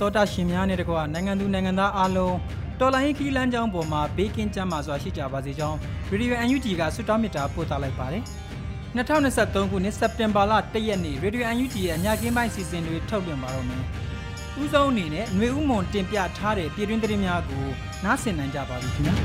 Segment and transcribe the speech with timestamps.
[0.00, 2.36] တော်တာရှင်များနဲ့တကွာနိုင်ငံသူနိုင်ငံသားအားလုံး
[2.80, 5.78] တော်လိုင်းခီလန်းချောင်းပေါ်မှာဘေးကင်းကျန်းမာစွာရှိကြပါစေကြောင်း
[6.10, 8.22] ရေဒီယို UNG ကဆုတောင်းမေတ္တာပို့သလိုက်ပါတယ်။
[8.96, 13.82] 2023ခုနှစ်စက်တင်ဘာလ1ရက်နေ့ရေဒီယို UNG ရဲ့အညာကင်းပိုင်းစီစဉ်တွေထုတ်လွှင့်ပါတော့မယ်။
[14.60, 17.64] ဦးဆုံးအနေနဲ့ຫນွေဦးမွန်တင်ပြထားတဲ့ပြည်တွင်းသတင်းများကို
[18.04, 19.14] နားဆင်နိုင်ကြပါပြီခင်ဗျာ။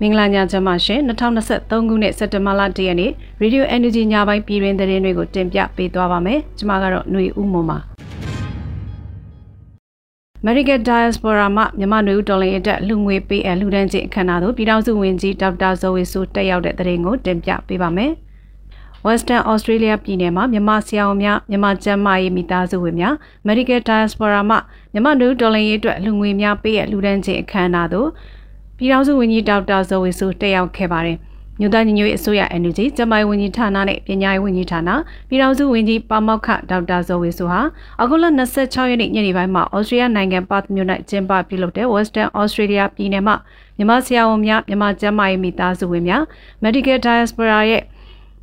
[0.00, 3.10] မင်္ဂလာညချမ်းပါရှင်2023ခုနှစ်စက်တင်ဘာလ1ရက်နေ့
[3.42, 7.78] Radio Energy ညပိုင်းပြည်တွင်သတင်းတွေကိုတင်ပြပေးသွားပါမယ်ကျွန်မကတော့ຫນွေဦးမွန်ပါ
[10.43, 18.11] American Diaspora မှမြန်မာနွေဦးတော်လှန်ရေးတပ်လူငွေပေးအလူဒန်းချင်းအခမ်းအနားသို့ပြည်ထောင်စုဝန်ကြီးဒေါက်တာဇော်ဝေဆိုတက်ရောက်တဲ့သတင်းကိုတင်ပြပေးပါမယ်။
[19.05, 23.13] Western Australia ပြည်နယ်မှာမြန်မာဆရာဝန်များမြန်မာကျန်းမာရေးမိသားစုဝင်များ
[23.47, 24.57] Medical Diaspora မှ
[24.91, 28.09] မြန်မာနွေဦးတော်လှန်ရေးအတွက်လူငွေများပေးအလူဒန်းချင်းအခမ်းအနားသို့
[28.77, 31.17] ပြည်ထောင်စုဝန်ကြီးဒေါက်တာဇော်ဝေဆိုတက်ရောက်ခဲ့ပါတယ်။
[31.61, 34.89] မြို့သားညီညွတ်ရေးအစိုးရ NUG ကျမိုင်းဝန်ကြီးဌာနနဲ့ပညာရေးဝန်ကြီးဌာန
[35.29, 37.61] ပြည်ထောင်စုဝန်ကြီးပါမောက္ခဒေါက်တာဇော်ဝေဆိုဟာ
[38.01, 38.25] အခုလ
[38.57, 43.35] 26ရက်နေ့ညနေပိုင်းမှာဩစတြေးလျနိုင်ငံပတ်မြို့၌ကျင်းပပြုလုပ်တဲ့ Western Australia ပြည်နယ်မှာ
[43.77, 46.23] မြန်မာဆရာဝန်များမြန်မာကျန်းမာရေးမိသားစုဝင်များ
[46.63, 47.83] Medical Diaspora ရဲ့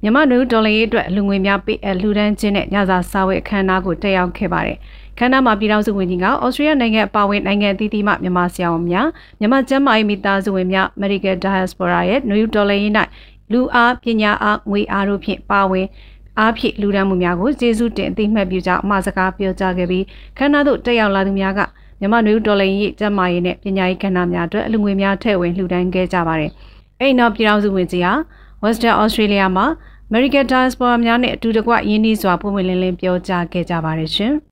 [0.02, 4.78] မြန်မာနွေဒေါ်လာရေးအတွက်အလူငွေများပေးအလူဒန်းခြင်းနဲ့ညစာစားဝတ်အခမ်းအနားကိုတက်ရောက်ခဲ့ပါတယ်။
[5.18, 9.06] ခန္ဓာမှာပြည်ထောင်စုဝန်ကြီးကဩစတြေးလျနိုင်ငံအပါအဝင်နိုင်ငံအသီးသီးမှမြန်မာဆရာဝန်များ
[9.38, 12.78] မြန်မာကျန်းမာရေးမိသားစုဝင်များ Medical Diaspora ရဲ့ New Dollar
[13.52, 15.86] ၌လူအားပညာအားငွေအားတို့ဖြင့်ပါဝင်
[16.38, 20.04] အားဖြင့်လူဒန်းမှုများကိုကျေးဇူးတင်အသိမှတ်ပြုကြောင်းအမှာစကားပြောကြားခဲ့ပြီး
[20.38, 21.60] ခန္ဓာသို့တက်ရောက်လာသူများက
[22.00, 26.50] မြန်မာနွေဒေါ်လာရေးကျန်းမာရေးနဲ့ပညာရေးကဏ္ဍများအတွက်အလူငွေများထည့်ဝင်လှူဒန်းခဲ့ကြပါတယ်။
[27.00, 28.12] အဲ့နောက်ပြည်ထောင်စုဝန်ကြီးဟာ
[28.64, 29.66] Western Australia မှာ
[30.10, 34.34] American Diaspora များနဲ့အတူတကွရင်းနှီးစွာပုံမှန်လင်းလင်းပြောကြားခဲ့ကြပါတယ်ရှင်။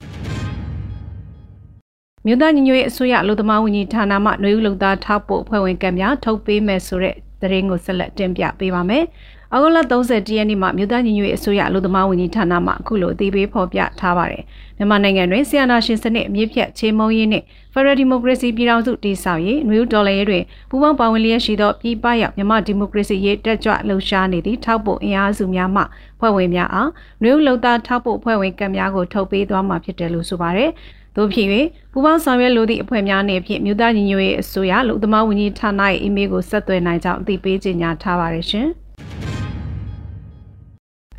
[2.28, 9.04] မြို့သားညီညွတ်ရေးအစိုးရအလို့သမားဝန်ကြီးဌာနမှနှွေဦးလုံသားထောက်ပို့အဖွဲ့ဝင်ကံများထုတ်ပေးမယ်ဆိုတဲ့သတင်းကိုဆက်လက်တင်ပြပေးပါမယ်။
[9.53, 14.42] အောက်လ31ရက်နေ့မှာမြို့သားညီညွတ်ရေးအစိုးရအလို့သမားဝန်ကြီးဌာနမှအခုလိုအသေးပေးဖော်ပြထားပါတယ်။
[14.76, 25.82] မြန်မာနိုင်ငံတွင်ဆီယနာရှင်စနစ်အမြင့်ဖြတ်ချိန်မုံရင်းနှင့် Federal Democracy ပြည်ထောင်စုတည်ဆောက်ရေးနှွေဦးဒေါ်လာရေးတွင်ပူးပေါင်းပါဝင်လျက်ရှိသောပြည်ပရောက်မြန်မာဒီမိုကရေစီရေးတက်ကြွလှုပ်ရှားနေသည့်ထောက်ပို့အင်အားစုများမှ
[26.20, 26.91] ဖွဲ့ဝင်များအား
[27.22, 30.70] နှွေဦးလုံသားထောက်ပို့ဖွဲ့ဝင်ကံများကိုထုတ်ပေးသွားမှာဖြစ်တယ်လို့ဆိုပါတယ်
[31.16, 31.49] တို့ဖြစ်၍
[31.93, 38.69] ပူပေါင်းဆောင်ရွက်လိုသည့်အဖွဲ့များနဲ့ဖြင့်မြို့သားညီညွတ်ရေးအစိုးရလူသမားဝန်ကြီးဌာနရဲ့အီးမေးလ်ကိုဆက်သွယ်နိုင်ကြောင်းအသိပေးကြေညာထားပါတယ်ရှင်။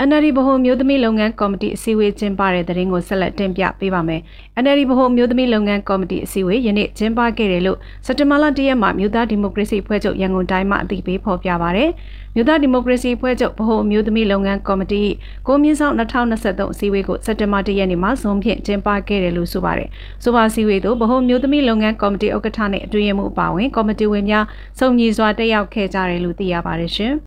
[0.07, 4.21] NLD ဗဟိုမျိုးသမီးလုပ်ငန်းကော်မတီအစည်းအဝေးကျင်းပတဲ့တဲ့ရင်ကိုဆက်လက်တင်ပြပေးပါမယ်။
[4.63, 11.89] NLD ဗဟိုမျိုးသမီးလုပ်ငန်းကော်မတီအစည်းအဝေးယနေ့ကျင်းပခဲ့တယ်လို့စက်တဘာလ၁ရက်မှာမြို့သားဒီမိုကရေစီဖွဲ့ချုပ်ရန်ကုန်တိုင်းမှအသိပေးဖော်ပြပါရယ်။
[12.35, 15.03] မြို့သားဒီမိုကရေစီဖွဲ့ချုပ်ဗဟိုမျိုးသမီးလုပ်ငန်းကော်မတီ
[15.47, 19.89] ကိုမြင့်ဆောင်2023အစည်းအဝေးကိုစက်တဘာ၁ရက်နေ့မှာဇွန်ဖြင့်ကျင်းပခဲ့တယ်လို့ဆိုပါရယ်။
[20.23, 24.45] ဆိုပါအစည်းအဝေးသို့ဗဟိုမျိုးသမီးလုပ်ငန်းကော်မတီဥက္ကဋ္ဌနဲ့အတွင်းရမှုအပါအဝင်ကော်မတီဝင်များ
[24.79, 27.13] စုံညီစွာတက်ရောက်ခဲ့ကြတယ်လို့သိရပါတယ်ရှင်။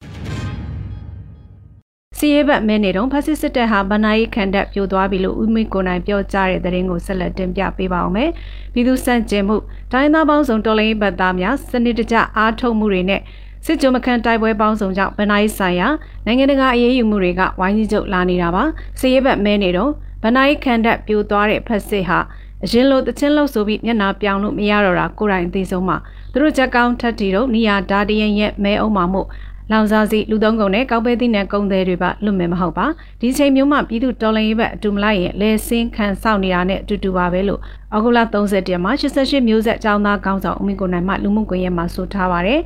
[2.18, 8.30] စီရဲဘတ်မဲနေတုန်းဖက်စစ်စစ်တပ်ဟာဗနာယီခန္ဓာပြိုသွားပြီလို့ဦးမင်းကိုနိုင်ပြောကြားတဲ့သတင်းကိုဆက်လက်တင်ပြပေးပါအောင်မယ်။
[8.72, 9.56] ပြည်သူစန့်ကျင်မှု
[9.92, 13.20] တိုင်းသားပေါင်းစုံတော်လှန်ရေးဘတ်သားများစနစ်တကျအားထုတ်မှုတွေနဲ့
[13.64, 15.88] စစ်ကြုံမခန့်တိုက်ပွဲပေါင်းစုံကြောင့်ဗနာယီဆိုင်ရာ
[16.26, 18.62] နိုင်ငံတကာအရေးယူမှုတွေကဝိုင်းကြီးကျုပ်လာနေတာပါ။
[19.00, 19.92] စီရဲဘတ်မဲနေတုန်း
[20.22, 22.18] ဗနာယီခန္ဓာပြိုသွားတဲ့ဖက်စစ်ဟာ
[22.64, 25.96] အရင်လိုတချင်းလို့ဆိုပြီးမျက်နာပြောင်လို့မရတော့တာကိုယ်တိုင်အသိဆုံးမှာ
[26.32, 29.26] သူတို့ချက်ကောင်းထက်တီတို့နီယာဒါတရင်ရဲ့မဲအောင်မှာမို့
[29.72, 32.86] လောင်စာစီလူသုံးကုန်နဲ့ကောက်ပဲသီးနဲ့ကုံသေးတွေပါလွတ်မယ်မဟုတ်ပါ
[33.20, 37.60] ဒီချိန်မျိုးမှပြည်သူတော်လှန်ရေးဘက်အတူမလိုက်ရင်လဲစင်းခံစောင့်နေတာနဲ့အတူတူပါပဲလို့
[37.92, 42.60] အောက်ဂုလ30ရက်မှာ88မျိုးဆက်အကြောင်းသားကောင်းဆောင်ဦးမင်းကိုနိုင်မှလူမှုကွန်ရက်မှာဆိုထားပါတယ်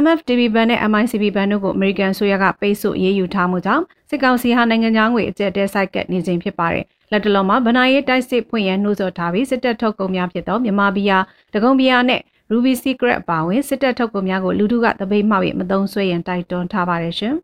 [0.00, 11.18] MFTB ဘဏ်နဲ့ MICB ဘဏ်တို့ကိုအမေရိကန်ဆိုရကပိတ်ဆို့ရေးယူထားမှုကြောင့်စစ်ကောင်စီဟာနိုင်ငံသားငွေအကျပ်တဲဆိုင်ကက်နေခြင်းဖြစ်ပါတယ်လက်တလုံးမှာဗနာရေးတိုက်စစ်ဖွင့်ရနှိုးဆော်ထားပြီးစစ်တပ်ထုတ်ကုန်များဖြစ်သောမြန်မာဘီယာ
[11.54, 17.34] တကုံဘီယာနဲ့ Ruby Secret အပါအဝင်စစ်တပ်ထုတ်ကုန်များကိုလူထုကတပိတ်မှောက်၍မသုံးဆွဲရန်တိုက်တွန်းထားပါတယ်ရှင်။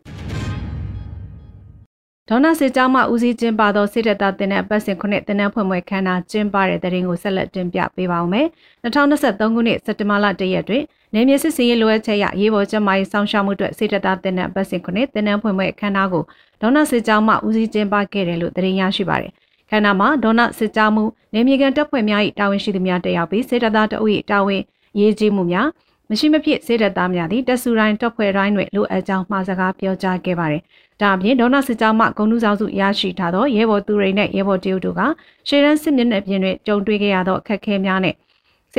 [2.29, 8.47] ဒေါနာစစ်ကြောင်းမှဦးစီးကျင်းပသောစစ်တပ်သားတင်တဲ့ပတ်စဉ်ခုနှစ်တင်တဲ့ဖွဲ့မွဲခန်းနာကျင်းပတဲ့တဲ့ရင်ကိုဆက်လက်တင်ပြပေးပါောင်းမယ်။
[8.83, 10.83] 2023ခုနှစ်စက်တင်ဘာလ1ရက်တွင်
[11.15, 16.25] နေမြေစစ်စင်ရေးလိုအပ်ချက်ရရေးပေါ်ကျန်းမာရေးစောင့်ရှောက်မှုအတွက်စစ်တပ်သားတင်တဲ့ပတ်စဉ်ခုနှစ်တင်တဲ့ဖွဲ့မွဲခန်းနာကို
[16.61, 19.33] ဒေါနာစစ်ကြောင်းမှဦးစီးကျင်းပခဲ့တယ်လို့တင်ရရှိပါတယ်။
[19.71, 24.63] ခန္ဓာမှာဒေါနာစစ်ကြောင်းမှုနေမြေကန်တပ်ဖွဲ့များ၏တာဝန်ရှိသူများတက်ရောက်ပြီးစစ်တပ်သားတအုပ်၏တာဝန်
[24.99, 25.69] ရေးကြီးမှုများ
[26.11, 30.63] မရှိမဖြစ်စေတဲ့သားများသည်တက်ဆူတိုင်းတပ်ဖွဲ့တိုင်းတွင်လိုအပ်ကြောင်းမှာစကားပြောကြားခဲ့ပါတယ်။
[31.01, 35.01] ဒါအပြင်ဒေါနာစစ်ကြောင်းမှဂုံနုဆောင်စုရရှိထားသောရဲဘော်သူရိန်နဲ့ရဲဘော်တရုတ်တို့က
[35.49, 38.15] ရှေ့တန်းစစ်မျက်နှာပြင်တွင်ကြုံတွေ့ခဲ့ရသောအခက်အခဲများနဲ့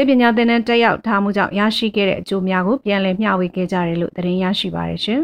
[0.02, 5.22] စေပညာသင်တန်းတက်ရောက်ထားမှုကြောင့်ရရှိခဲ့တဲ့အကျိုးများကိုပြန်လည်မျှဝေခဲ့ကြတယ်လို့သတင်းရရှိပါတယ်ရှင်။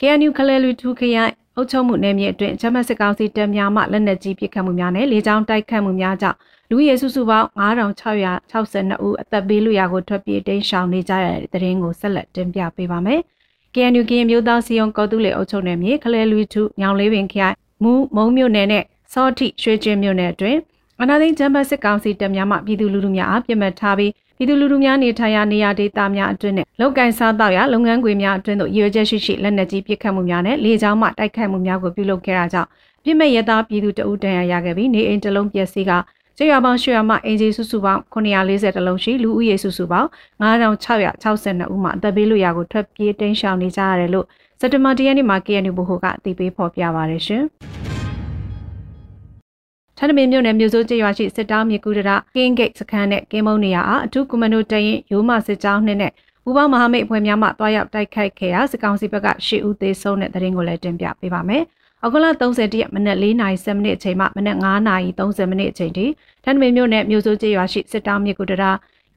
[0.00, 6.38] KNU ခလဲလူထူခရိုင်အုပ်ချုပ်မှုနယ်မြေအတွင်းဂျမတ်စစ်ကောင်စီတပ်များမှလက်နက်ကြီးပစ်ခတ်မှုများနဲ့လေကြောင်းတိုက်ခတ်မှုများကြောင့်
[6.70, 13.20] လူရဲစုစုပေါင်း9662ဦးအသက်ပေးလူရကိုထွက်ပြေးတိမ်းရှောင်နေကြရတဲ့တဲ့ရင်ကိုဆက်လက်တင်ပြပေးပါမယ်။
[13.74, 20.60] KNU ကရင်မျိုးသားစီယုံကော်တူးလေအုပ်ချုပ်နယ်မြေခလဲလူထုညောင်လေးပင်ခိုင်မူမုံမြို့နယ်နဲ့စောတိရွှေကျင်းမြို့နယ်အတွင်း
[21.02, 32.68] အနာသိန်းဂျမတ်စစ်ကောင်စီတပ်များမှပြည်သူလူထုများအားပြစ်မှတ်ထားပြီးပြည်သူလူထုများနေထိုင်ရာနေရာဒေသများအတွင်းနဲ့လောက်ကင်စားတောက်ရာလုပ်ငန်းခွင်များအတွင်းသို့ရည်ရွယ်ချက်ရှိရှိလက်နက်ကြီးပစ်ခတ်မှုများနဲ့လေကြောင်းမှတိုက်ခိုက်မှုများကိုပြုလုပ်ခဲ့တာကြောင့်
[33.04, 35.92] ပြစ်မဲ့ရသားပြည်သူတအုပ်တန်ရာရခဲ့ပြီးနေအိမ်တလုံးပျက်စီးက
[36.36, 40.08] ကျေးရွာပေါင်း၈ရွာမှအင်ဂျီစုစုပေါင်း940တလုံးရှိလူဦးရေစုစုပေါင်း
[40.40, 44.26] 9662ဦးမှအသက်ဘေးလွရာကိုထွက်ပြေးတိမ်းရှောင်နေကြရတယ်လို့
[44.60, 47.44] စက်တဘာတရက်နေ့မှာ KNU ဘဟုကအသိပေးဖော်ပြပါရရှင်။
[49.98, 56.12] ထန်းတမင်မြို့နယ်မြို့စိုးကျေးရွာရှိစစ်တောင်းမြေကူတရကင်းဂိတ်စခန်းနဲ့ကင်းမုံနေရာအားအထူးကွန်မန်ဒိုတရင်ရိုးမစစ်ကြောင်းနှင့်နဲ့
[56.44, 61.62] ပူပေါင်းမဟာမိတ်အဖွဲ့များမှတွားရောက်တိုက်ခိုက်ခဲ့ရာစစ်ကောင်စီဘက်က၈ဦးသေဆုံးတဲ့တဲ့ရင်ကိုလည်းတင်ပြပေးပါမယ်။
[62.02, 66.06] အောက်ကလ30ရက်မနက်4:30မိနစ်အချိန်မှမနက်9:30မိနစ်အချိန်ထိ
[66.44, 68.64] ထန်းတမင်မြို့နယ်မြို့စိုးကျေးရွာရှိစစ်တောင်းမြေကူတရ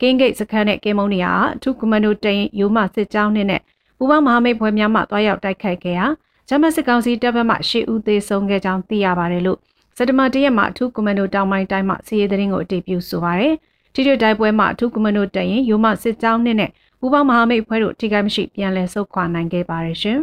[0.02, 3.62] ကင်းဂိတ်စခန်းနဲ့ကင်းမုံနေရာအားအထူးကွန်မန်ဒိုတရင်ရိုးမစစ်ကြောင်းနှင့်နဲ့
[3.98, 6.06] ပူပေါင်းမဟာမိတ်ဖွဲ့များမှတွားရောက်တိုက်ခိုက်ခဲ့ရာ
[6.50, 9.60] ဂျမတ်စစ်ကောင်စီတပ်ဘက်မှ၈ဦးသေဆုံးခဲ့ကြောင်းသိရပါတယ်လို့
[9.98, 13.54] စက်တဘာတရက်မှာအထူးကွန်မန်ဒိုတောင်ပိုင်းတိုင်းမှစီးရဲသတင်းကိုအတည်ပြုဆိုပါရယ်
[13.94, 20.20] ထိတွေ့တိုက်ပွဲမှာအထူးကွန်မန်ဒိုတက်ရင်ရိုမစစ်ကြောင်းနဲ့ပူပေါင်းမဟာမိတ်ဖွဲ့တို့ထိခိုက်မရှိပြန်လည်ဆုတ်ခွာနိုင်ခဲ့ပါရယ်ရှင်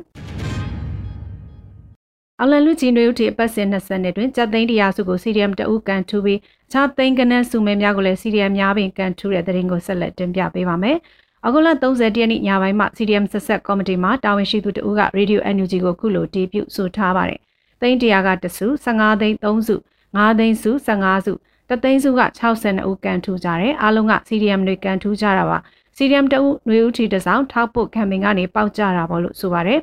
[2.41, 6.41] အလန်လူကြီးနွေဦးတီအပတ်စဉ်20နှစ်တွင်ကြက်သိန်းတရားစုကို CDM တအုပ်ကန်ထူပြီး
[6.73, 10.97] ခြားသိန်းကနန်းစုမဲများကိုလည်း CDM များပင်ကန်ထူတဲ့တဲ့ရင်ကိုဆက်လက်တင်ပြပေးပါမယ်။
[11.47, 17.41] အခုလ30ရက်နေ့ညပိုင်းမှာ CDM ဆက်ဆက်ကော်မတီမှတာဝန်ရှိသူတဦးက Radio NUG ကိုခုလိုတီးပြုဆိုထားပါတယ်။
[17.84, 19.76] သိန်း100ကတစု15သိန်း3စု
[20.16, 21.34] 5သိန်းစု15စု
[21.70, 25.58] တသိန်းစုက62ဦးကန်ထူကြတယ်အားလုံးက CDM တွေကန်ထူကြတာပါ
[25.98, 29.80] CDM တဦးຫນွေဦးထီတစောင်းထောက်ဖို့ကမ်ပိန်းကနေပေါက်ကြတာပေါ့လို့ဆိုပါတယ်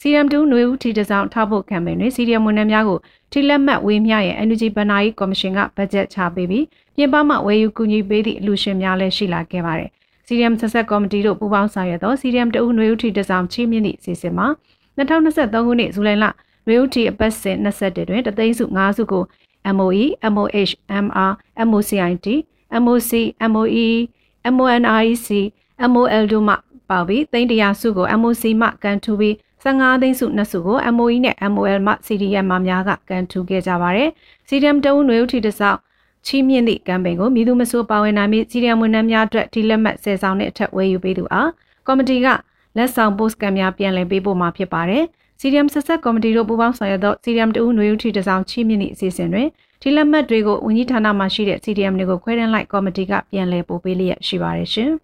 [0.00, 2.98] CDM 2ຫນွေဦးထီတစောင်းထောက်ဖို့ကမ်ပိန်းတွေ CDM ဝန်ထမ်းများကို
[3.32, 6.64] ထိလက်မှတ်ဝေးမြရဲ့ Energy ဘဏ္ဍာရေးကော်မရှင်ကဘတ်ဂျက်ချပေးပြီး
[6.96, 9.90] ပြင်ပမှဝယ်ယူကူညီပေးသည့်အလှူရှင်များလည်းရှိလာခဲ့ပါတယ်
[10.26, 14.46] CDM ဆက်ဆက်ကော်မတီတို့ပူးပေါင်းဆောင်ရွက်သော CDM တဦးຫນွေဦးထီတစောင်းချီးမြှင့်သည့်အစီအစဉ်မှာ
[14.96, 16.24] 2023ခုနှစ်ဇူလိုင်လ
[16.67, 19.23] ရေဦးတီအပတ်စဉ်21တွင်တသိန်းစု5စုကို
[19.75, 20.71] MOE, MOH,
[21.05, 21.31] MR,
[21.69, 22.27] MOCIT,
[22.83, 23.11] MOC,
[23.51, 23.87] MOE,
[24.57, 25.27] MONREC,
[25.91, 26.55] MOL တို့မှ
[26.89, 29.33] ပါပြီးသိန်းတရာစုကို MOC မှကန်ထူပြီး
[29.63, 34.09] 15သိန်းစုနှစ်စုကို MOE နဲ့ MOL မှ CDM မှများကကန်ထူခဲ့ကြပါတယ်။
[34.47, 35.79] CDM တဦးຫນွေဦးထီတစောက်
[36.25, 41.49] ချီးမြှင့်သည့်ကမ်ပိန်းကိုမြည်သူမဆိုးပါဝင်နိုင်ပြီး CDM ဝန်ထမ်းများအတွက်ဒီလက်မှတ်ဆယ်ဆောင်နဲ့အထက်ဝယ်ယူပေးသူအား
[41.87, 42.27] ကော်မတီက
[42.77, 45.03] လက်ဆောင်ပို့စကန်များပြန်လည်ပေးပို့မှာဖြစ်ပါတယ်။
[45.39, 49.47] CDM ဆက်ဆက်ကော်မတီတို့ပူးပေါင်းဆောင်ရွက်သော CDM တဦးຫນွေဦးထီတစောင်းချီးမြှင့်သည့်အစီအစဉ်တွင်
[49.81, 54.91] ဒီလက်မှတ်တွေကိုဝန်ကြီးဌာနမှရှိတဲ့ CDM တွေကိုခွဲတန်းလိုက်ကော်မတီကပြန်လည်ပို့ပေးလျက်ရှိပါတယ်ရှင်။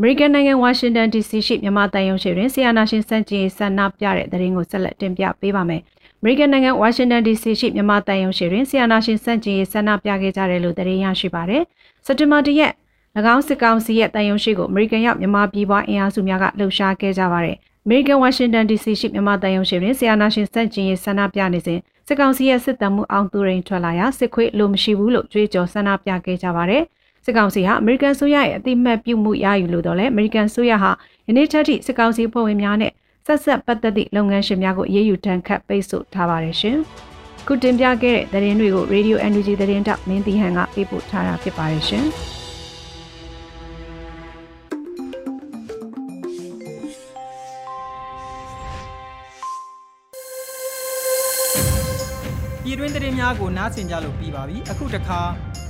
[0.00, 5.82] American နိုင်ငံ Washington DC ရှိမြန်မာတန်ယုံရှိတွင်ဆီယနာရှင်စန့်ကျင်ဆန္ဒပြတဲ့သတင်းကိုဆက်လက်တင်ပြပေးပါမယ်။
[6.22, 11.62] American နိုင်ငံ Washington DC ရှိမြန်မာတန်ယုံရှိတွင်ဆီယနာရှင်စန့်ကျင်ဆန္ဒပြခဲ့ကြတယ်လို့သတင်းရရှိပါတယ်။
[12.06, 12.72] စက်တင်ဘာ၁ရက်၎
[13.34, 26.82] င်းစစ်ကောင်စီရဲ့တန်ယုံရှိကို American ရောက်မြန်မာပြည်ပွားအင်အားစုများကလှုပ်ရှားခဲ့ကြပါတယ်။ American Washington DC ရှိမြန်မာတန်ယုံရှင်တွင်ဆီယနာရှင်စန့်ကျင်ရေးဆန္ဒပြနေစဉ်စစ်ကောင်စီရဲ့စစ်တမ်းမှုအောင်သူရိန်ထွက်လာရာစစ်ခွေးလိုမရှိဘူးလို့ကြွေးကြော်ဆန္ဒပြခဲ့ကြပါတယ်။
[27.24, 30.90] စစ်ကောင်စီဟာ American ဆိုရရဲ့အတိမတ်ပြုမှုရယူလို့တော့လဲ American ဆိုရဟာ
[31.28, 32.92] ယနေ့ချက်ထိစစ်ကောင်စီဖွဲ့ဝင်များနဲ့
[33.26, 36.76] ဆက်ဆက်ပတ်သက်သည့်လုပ်ငန်းရှင်များကိုအရေးယူတန်းခတ်ပိတ်ဆို့ထားပါတယ်ရှင်။
[37.46, 42.06] ခုတင်ပြခဲ့တဲ့သတင်းတွေကို Radio NUG သတင်းတောက်မင်းတီဟန်ကပေးပို့ထားတာဖြစ်ပါတယ်ရှင်။
[53.28, 55.20] များကိုနားဆင်ကြလို့ပြီးပါပြီအခုတခါ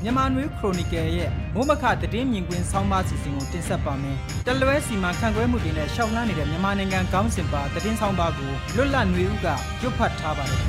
[0.03, 9.47] မြန်မာနွေခရိုနီကယ်ရဲ့မိုးမခသတင်းမြင်ကွင်းဆောင်းပါးစီစဉ်ကိုတင်ဆက်ပါမယ်တလွဲစီမံခန့်ခွဲမှုတွေနဲ့ရှောက်လှမ်းနေတဲ့မြန်မာနိုင်ငံကောင်းစင်ပါသတင်းဆောင်းပါးကိုလွတ်လပ်နွေဦးက
[9.83, 10.61] ရွတ်ဖတ်ထားပါတယ်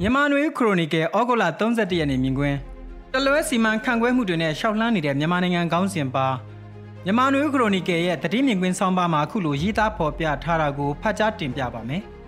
[0.00, 2.56] မြန်မာနွေခရိုနီကယ်ဩဂုတ်လ31ရက်နေ့မြင်ကွင်း
[3.14, 6.26] တလွဲစီမံခန့်ခွဲမှုတွေနဲ့ရှောက်လှမ်းနေတဲ့မြန်မာနိုင်ငံကောင်းစင်ပါ
[7.04, 12.04] မြန်မာနွေခရိုနီကယ်ရဲ့တတိမြင်ကွင်းဆောင်းပါးမှာအခုလိုရေးသားဖော်ပြထားတာကိုဖတ်ကြားတင်ပြပါမယ်။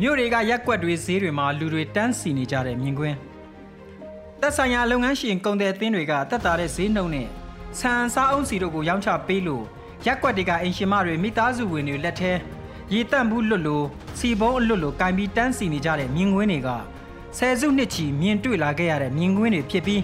[0.00, 3.16] မြို့တွေကရက်ကွက်တွေဈေးတွေမှာလူတွေတန်းစီနေကြတဲ့မြင်ကွင်း
[4.40, 7.28] သက်ဆိုင်ရာလုပ်ငန်းရှင်ကုန်တဲ့အသင်းတွေကတက်တာတဲ့ဈေးနှုန်းနဲ့
[7.78, 9.64] ဆန်စားအုံးစီတို့ကိုရောင်းချပေးလို့
[10.06, 12.32] ရက်ကွက်တွေကအင်ရှင်မတွေမိသားစုဝင်တွေလက်ထဲ
[12.92, 13.86] ရေတန့်ဘူးလွတ်လို့
[14.18, 16.68] စီဘုံးအလွတ်လို့ကင်ပြီးတန်းစီနေကြတဲ့မြင်ကွင်းတွေက
[17.38, 20.02] ဆယ်စုနှစ်ချီမြင်တွေ့လာခဲ့ရတဲ့မြင်ကွင်းတွေဖြစ်ပြီး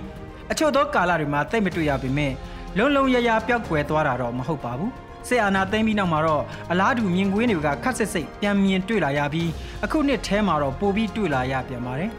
[0.50, 2.32] အချို့သောကာလတွေမှာတိတ်မတွေ့ရပေမဲ့
[2.76, 4.92] လုံးလုံးရရပျောက်ကွယ်သွားတာတော့မဟုတ်ပါဘူး
[5.28, 9.50] စစ်အာဏာသိမ်းပြီးနောက်မှာတော့အလားတူမြင်ကွင်းတွေကခက်စစ်စစ်ပြန်မြင်တွေ့လာရပြီး
[9.84, 12.10] အခုနှစ်ထဲမှာတော့ပိုပြီးတွေ့လာရပြန်ပါတယ်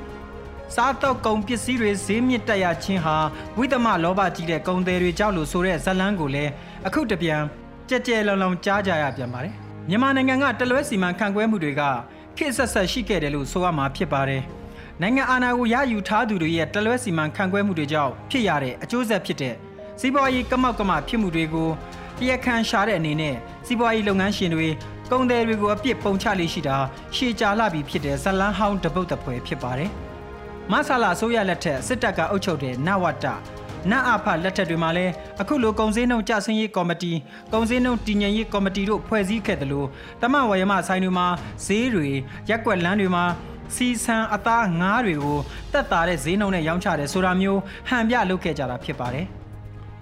[0.75, 3.15] စားတော့ကုန်ပစ္စည်းတွေဈေးမြင့်တက်ရခြင်းဟာ
[3.57, 6.51] ဝိသမလောဘကြီးတဲ့ကုန်သည်တွေကြောက်လို့ဆိုတဲ့ဇလန်းကိုလည်း
[6.87, 7.41] အခုတပြန်
[7.89, 9.53] ကြက်ကြဲလုံလုံကြားကြရပြန်ပါတယ်
[9.89, 11.81] မြန်မာနိုင်ငံကတလွဲစီမံခန့်ခွဲမှုတွေက
[12.37, 14.43] ခေတ်ဆက်ဆက်ရှိခဲ့တယ်လို့ဆိုရမှာဖြစ်ပါတယ်
[15.01, 19.55] နိုင်ငံအာဏာကိုရယူထားသူတွေရဲ့တလွဲစီမံခန့်ခွဲမှုတွေကြောင့်ဖြစ်ရတဲ့အကျိုးဆက်ဖြစ်တဲ့
[19.99, 21.69] စီးပွားရေးကမောက်ကမဖြစ်မှုတွေကို
[22.19, 23.35] တရားခံရှာတဲ့အနေနဲ့
[23.65, 24.67] စီးပွားရေးလုပ်ငန်းရှင်တွေ
[25.11, 26.77] ကုန်သည်တွေကိုအပြစ်ပုံချလေးရှိတာ
[27.15, 29.89] ရှေ့ကြာလာပြီဖြစ်တဲ့ဇလန်းဟောင်းတပုတ်တပွဲဖြစ်ပါတယ်။
[30.71, 33.25] မဆလာဆိုရလက်ထက်စစ်တပ်ကအုပ်ချုပ်တဲ့နဝတ
[33.91, 37.13] နအဖလက်ထက်တွေမှာလည်းအခုလိုကုံစင်းနှုံကြဆင်းရေးကော်မတီ
[37.53, 39.87] ကုံစင်းနှုံတည်ငြိမ်ရေးကော်မတီတို့ဖွဲ့စည်းခဲ့တယ်လို့
[40.21, 41.27] တမဝရမဆိုင်တွေမှာ
[41.65, 42.07] ဈေးတွေ
[42.49, 43.23] ရက်ွက်လမ်းတွေမှာ
[43.75, 45.37] စီဆန်အသားငားတွေကို
[45.73, 49.27] တက်တာတဲ့ဈေးနှုံနဲ့ရောင်းချတယ်ဆိုတာမျိုးဟန်ပြလုပ်ခဲ့ကြတာဖြစ်ပါတယ်။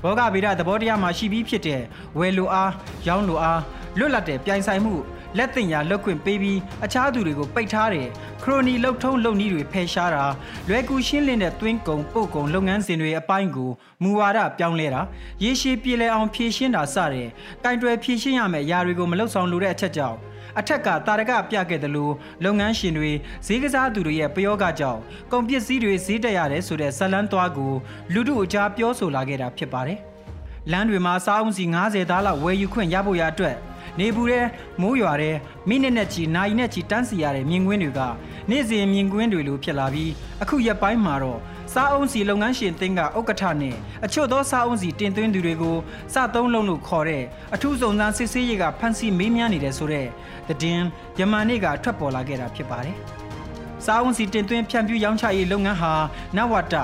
[0.04, 1.82] ဘောဂဗေဒသဘောတရားမှာရှိပြီးဖြစ်တဲ့
[2.18, 2.72] ဝယ်လိုအား
[3.08, 3.62] ရောင်းလိုအား
[3.98, 4.96] လွတ်လပ်တဲ့ပြိုင်ဆိုင်မှု
[5.38, 8.08] လက်တင်ရာလောက်ခွင့်ပေးပြီးအခြားသူတွေကိုပိတ်ထားတယ်
[8.44, 10.26] ခရိုနီလှုပ်ထုံးလုပ်နည်းတွေဖယ်ရှားတာ
[10.68, 13.72] လွယ်ကူရှင်းလင်းတဲ့သွင်းကုန်ပို့ကုန်လုပ်ငန်းစဉ်တွေအပိုင်းကို
[14.04, 15.02] မူဝါဒပြောင်းလဲတာ
[15.44, 17.28] ရေရှည်ပြည်လည်အောင်ဖြည့်ရှင်းတာစတဲ့
[17.64, 20.18] ကင်တွယ်ဖြည့်ရှင်းရမယ့်အရာတွေကိုမလှုပ်ဆောင်လိုတဲ့အချက်ကြောင့်
[20.60, 23.12] အထက်ကတာရကပြခဲ့တယ်လို့လုပ်ငန်းရှင်တွေ
[23.46, 27.74] ဈေးကစားသူတွေရဲ့ပယောဂကြောင့်ကုန်ပစ္စည်းတွေဈေးတက်ရတယ်ဆိုတဲ့ဇလန်းသွားကို
[28.14, 30.00] လူတို့အကြားပြောဆိုလာခဲ့တာဖြစ်ပါတယ်။
[30.72, 33.56] လမ်းတွေမှာစားအုံးစီ90သားလောက်ဝယ်ယူခွင့်ရဖို့ရအတွက်
[34.00, 34.46] နေပူတဲ့
[34.82, 35.36] မိုးရွာတဲ့
[35.70, 38.02] မိနစ်နဲ့ချီနာရီနဲ့ချီတန်းစီရတဲ့မြင်ကွင်းတွေက
[38.50, 40.12] နေ့စဉ်မြင်ကွင်းတွေလိုဖြစ်လာပြီး
[40.42, 41.40] အခုရက်ပိုင်းမှာတော့
[41.74, 45.78] စားအုံးစီလုပ်ငန်းရှင်တင်းကဥက္ကဋ္ဌနဲ့အချို့သောစားအုံးစီတင်သွင်းသူတွေကို
[46.14, 50.08] စသုံးလုံးလို့ခေါ်တဲ့အထူးစုံစမ်းစစ်ဆေးရေးကဖမ်းဆီးမေးမြန်းနေတဲ့ဆိုတဲ့
[50.48, 50.86] သတင်း
[51.20, 52.98] ယမန်နေ့ကထွက်ပေါ်လာခဲ့တာဖြစ်ပါတယ်။
[53.86, 55.94] စားအုံးစီတင်သွင်းဖြန့်ဖြူးရောင်းချရေးလုပ်ငန်းဟာ
[56.38, 56.76] နဝတ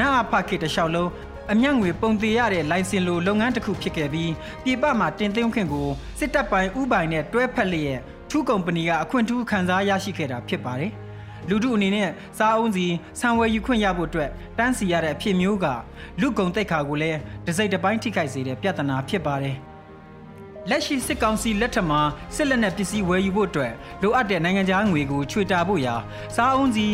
[0.00, 1.10] နအဖခေတလျှောက်လုံး
[1.52, 4.32] အမျက်ငွေပုံသေးရတဲ့လိုင်စင်လိုလုပ်ငန်းတစ်ခုဖြစ်ခဲ့ပြီး
[4.64, 7.98] ပြည်ပမှာတင်သွင်းခွင့်ကိုစစ်တပ်ပိုင်းဥပိုင်နဲ့တွဲဖက်လျက်
[8.30, 10.92] ထူးကုမ္ပဏီကအခွင့်ထူးခံစားရရှိခဲ့တာဖြစ်ပါတယ်။
[11.48, 12.08] လူထုအနေနဲ့
[12.38, 12.86] စားအုံးစီ
[13.20, 15.66] ဆံဝယ်ယူခွင့်ရဖို့အတွက်တန်းစီရတဲ့အဖြစ်မျိုးက
[16.20, 19.56] လူကုံတိတ်ခါကိုလည်းတစိမ့်တစ်ပိုင်းထိခိုက်စေတဲ့ပြဿနာဖြစ်ပါတယ်
[20.70, 22.00] လက်ရှိစစ်ကောင်စီလက်ထက်မှာ
[22.36, 23.72] စစ်လက်နက်ပစ္စည်းဝယ်ယူဖို့အတွက်
[24.02, 25.94] လိုအပ်တဲ့နိုင်ငံခြားငွေကိုချွေတာဖို့ရာ
[26.36, 26.86] စားအုံးစီ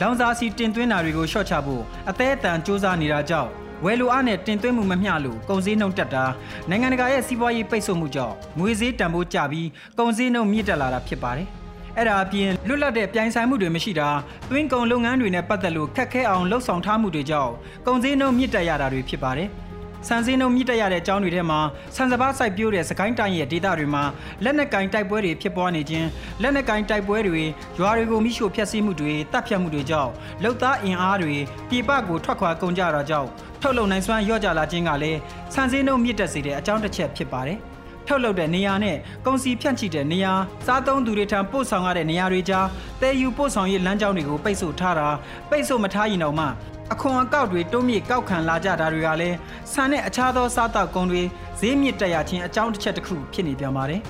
[0.00, 3.50] လောင်စာစီတင်သွင်းတာတွေကိုရှော့ချဖို့အသေးအတန်စ조사နေတာကြောင့်
[3.84, 6.24] ဝယ်လိုအားနဲ့တင်သွင်းမှုမမျှလို့ကုန်စည်နှုန်းတက်တာ
[6.68, 11.48] နိုင်ငံတကာရဲ့စီးပွားရေးပိတ်ဆို့မှုကြောင့်ငွေစည်းတန်ဖိုးကျပြီးကုန်စည်နှုန်းမြင့်တက်လာတာဖြစ်ပါတယ်
[11.96, 14.08] အဲ့ဒါအပြင်လွတ်လပ်တဲ့ပြိုင်ဆိုင်မှုတွေမရှိတာ
[14.50, 17.52] တွင်းကုန်လုပ်ငန်းတွေနဲ့ပတ်သက်လို့ခက်ခဲအောင်လှုပ်ဆောင်ထားမှုတွေကြောင့်
[17.86, 19.50] ကုန်စည်နှုန်းမြင့်တက်ရတာတွေဖြစ်ပါတယ်။
[20.08, 21.60] ဆန်စည်းနှုန်းမြင့်တက်ရတဲ့အကြောင်းတွေထဲမှာ
[21.96, 24.04] ဆန်စပါးစိုက်ပျိုးတဲ့စကိုင်းတိုင်းရဲ့ဒေသတွေမှာ
[24.44, 26.08] လက်နက်ကင်တိုက်ပွဲတွေဖြစ်ပွားနေခြင်း
[26.42, 27.42] လက်နက်ကင်တိုက်ပွဲတွေ
[27.78, 30.10] ရွာတွေကိုမိရှို့ဖျက်ဆီးမှုတွေတပ်ဖြတ်မှုတွေကြောင့်
[30.42, 31.34] လုံသားအင်အားတွေ
[31.68, 33.28] ပြည်ပကိုထွက်ခွာကုန်ကြတာကြောင့်
[33.62, 35.18] ထုတ်လုပ်နိုင်စွမ်းလျော့ကျလာခြင်းကလည်း
[35.54, 37.60] ဆန်စည်းနှုန်းမြင့်တက်စေတဲ့အကြောင်းတစ်ချက်ဖြစ်ပါတယ်။
[38.10, 40.32] ထုတ်လုပ်တဲ့နေရာနဲ့ကုန်စည်ဖြန့်ချိတဲ့နေရာ
[40.66, 42.66] စားသုံးသူတွေထံပို့ဆောင်ရတဲ့နေရာတွေကြား
[43.00, 45.08] တည်ယူပို့ဆောင်ရေးလမ်းကြောင်းတွေကိုပိတ်ဆို့ထားတာ
[45.50, 46.46] ပိတ်ဆို့မထားရင်တော့မှ
[46.92, 49.36] အခွန်အကောက်တွေတိုးမြင့်ကောက်ခံလာကြတာတွေကလည်း
[49.72, 51.22] ဆန်နဲ့အခြားသောစားတောက်ကုန်တွေ
[51.60, 54.00] ဈေးမြင့်တက်ရခြင်းအကြောင်းတစ်ချက်တစ်ခုဖြစ်နေပြန်ပါတယ်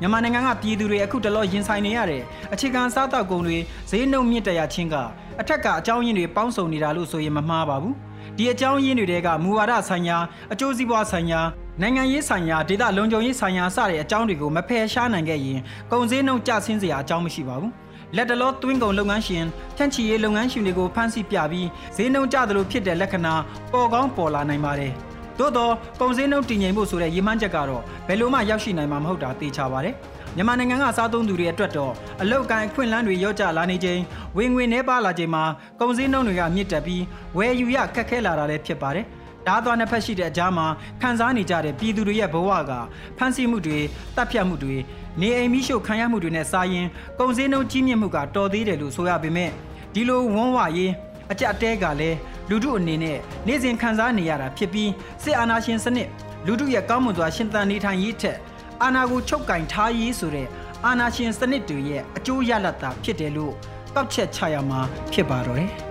[0.00, 3.58] မြန်မာနိုင်ငံကပြည်သူတွေအခုတလောရင်ဆိုင်နေရတဲ့အခြေခံစားတောက်ကုန်တွေ
[3.90, 4.96] ဈေးနှုန်းမြင့်တက်ရခြင်းက
[5.40, 7.96] အထက်ကအကြောင်းရင်းတွေပေါင်းစုံနေတာလို့ဆိုရင်မမှားပါဘူး
[8.36, 10.16] ဒီအကြောင်းရင်းတွေကမူဝါဒဆိုင်ရာ
[10.52, 11.40] အကျိုးစီးပွားဆိုင်ရာ
[11.82, 15.58] နိုင်ငံရေးဆိုင်ရာဒေသလုံခြုံရေးဆိုင်ရာစတဲ့အကြောင်းတွေကိုမဖယ်ရှားနိုင်ခဲ့ရင်
[15.92, 17.72] ကုန်စည်နှုန်းကျဆင်းစရာအကြောင်းမရှိပါဘူး
[18.16, 19.44] လက်တလောတွင်းကုန်လုပ်ငန်းရှင်
[19.76, 23.34] ဖြန့်ချီရေးလုပ်ငန်းရှင်တွေကိုဖမ်းဆီးပြပြီးဈေးနှုန်းကျသလိုဖြစ်တဲ့လက္ခဏာ
[23.72, 24.92] ပေါ်ကောင်းပေါ်လာနိုင်ပါတယ်
[25.38, 29.94] သို့တော့ကုန်စည်နှုန်းတည်ငြိမ်ဖို့ဆိုတဲ့ရည်မှန်းချက်ကတော့ဘယ်လိုမှရောက်ရှိနိုင်မှာမဟုတ်တာသိချပါတယ်
[30.36, 34.00] မြန်မာနိုင်ငံကစားသုံးသူတွေအတွက်တော့အလောက်ကန်အခွင့်အလန်းတွေရော့ကျလာနေချိန်
[34.36, 35.44] ဝင်ငွေနှဲပါလာချိန်မှာ
[35.80, 37.02] ကုန်စည်နှုန်းတွေကမြင့်တက်ပြီး
[37.36, 39.06] ဝယ်ယူရခက်ခဲလာတာလည်းဖြစ်ပါတယ်။
[39.46, 40.66] ဓာတ်သွားနှစ်ဖက်ရှိတဲ့အကြားမှာ
[41.02, 42.72] ခံစားနေကြတဲ့ပြည်သူတွေရဲ့ဘဝက
[43.18, 43.78] ဖမ်းဆီးမှုတွေ
[44.16, 44.76] တပ်ဖြတ်မှုတွေ
[45.20, 46.86] နေအိမ်မိရှုခံရမှုတွေနဲ့စာရင်
[47.18, 49.50] ကုန်စည်နှုန်းကြီးမြင့်မှုကတော်သေးတယ်လို့ဆိုရပေမဲ့
[49.94, 50.92] ဒီလိုဝန်းဝရေး
[51.32, 52.16] အကြက်အတဲကလည်း
[52.50, 54.90] လူထုအနေနဲ့နေ့စဉ်ခံစားနေရတာဖြစ်ပြီး
[55.22, 56.08] စစ်အာဏာရှင်စနစ်
[56.46, 58.38] လူထုရဲ့ကောင်းမွန်စွာရှင်သန်နေထိုင်ရေးထက်
[58.82, 60.46] အာဏာကိုချုပ်ကင်ထားရေးဆိုတဲ့
[60.86, 63.54] အာဏာရှင်စနစ်တွေရဲ့အကျိုးရလဒ်တာဖြစ်တယ်လို့
[63.94, 64.80] ကောက်ချက်ချရမှာ
[65.12, 65.89] ဖြစ်ပါတော့တယ်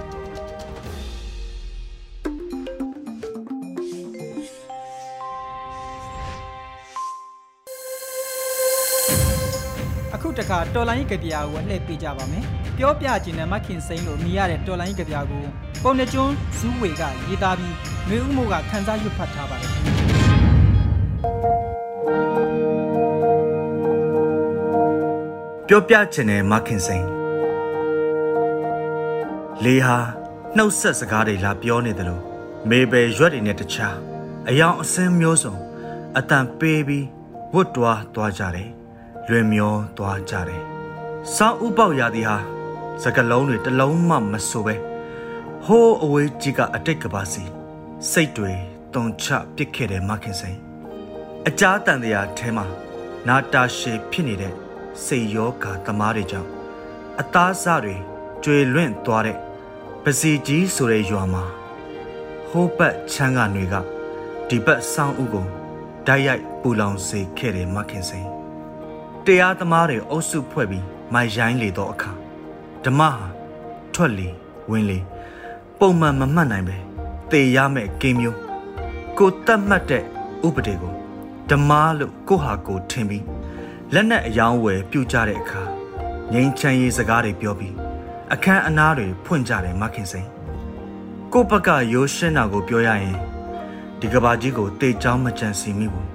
[10.39, 12.45] တခါတော်လိုင်းကဗျာကိုလှည့်ပေးကြပါမယ်
[12.77, 15.43] ပြောပြခြင်းနဲ့မခင်စိန်လို့မြည်ရတဲ့တော်လိုင်းကဗျာကို
[15.83, 17.75] ပုံနှကျွန်းဇူးဝေကရေးသားပြီး
[18.09, 19.71] မျိုးဥမို့ကခန်းစားရွတ်ဖတ်ထားပါတယ်
[25.67, 27.05] ပြောပြခြင်းနဲ့မခင်စိန်
[29.63, 29.97] လေဟာ
[30.57, 32.23] နှုတ်ဆက်စကားတွေလာပြောနေတယ်လို့
[32.69, 33.97] မေဘယ်ရွက်တွေနဲ့တခြား
[34.49, 35.55] အယောင်အစင်းမျိုးစုံ
[36.17, 37.05] အတန်ပေးပြီး
[37.53, 38.78] ဝတ်တွားသွားကြတယ်
[39.29, 40.63] လွင်မျောသွားကြတယ်
[41.35, 42.37] စောင်းဥပေါက်ရာသည်ဟာ
[43.03, 44.75] စကလုံးတွေတစ်လုံးမှမဆိုပဲ
[45.65, 47.43] ဟိုးအဝေးကြီးကအတိတ်ကပါစီ
[48.11, 48.51] စိတ်တွေ
[48.93, 50.57] တုန်ချပစ်ခဲ့တဲ့မခင်စိန်
[51.47, 52.65] အကြားတန်တရားထဲမှာ
[53.27, 54.53] နာတာရှည်ဖြစ်နေတဲ့
[55.05, 56.49] စိတ်ယောဂါသမားတွေကြောင့်
[57.19, 57.95] အသားစတွေ
[58.43, 59.37] ကျွေလွင့်သွားတဲ့
[60.03, 61.43] ပစီကြီးဆိုတဲ့ရွာမှာ
[62.49, 63.75] ဟိုးပတ်ချမ်းကတွေက
[64.47, 65.45] ဒီဘက်ဆောင်းဥကို
[66.07, 68.38] ဓာတ်ရိုက်ပူလောင်စေခဲ့တယ်မခင်စိန်
[69.25, 72.11] တရားသမားတွေအုပ်စုဖွဲ့ပြီးမိုင်ရိုင်းလေတော့အခါ
[72.85, 73.25] ဓမ္မဟာ
[73.93, 74.29] ထွက်လေ
[74.69, 74.99] ဝင်လေ
[75.79, 76.77] ပုံမှန်မမှတ်နိုင်ပဲ
[77.31, 78.37] တေရမဲ့ကိန်းမျိုး
[79.17, 80.03] ကိုတတ်မှတ်တဲ့
[80.47, 80.93] ဥပဒေကို
[81.49, 83.25] ဓမ္မလို့ကိုဟာကိုထင်ပြီး
[83.93, 85.61] လက်နဲ့အယောင်းဝယ်ပြုတ်ကြတဲ့အခါ
[86.31, 87.75] ငိမ့်ချမ်းရေးစကားတွေပြောပြီး
[88.33, 90.27] အခန်းအနားတွေဖွင့်ကြတယ်မခင်စိန်
[91.33, 93.17] ကိုဘက်ကရိုးရှင်းတာကိုပြောရရင်
[93.99, 96.07] ဒီကဘာကြီးကိုတေချောင်းမကြံစီမိဘူး